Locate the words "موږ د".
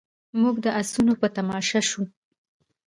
0.41-0.67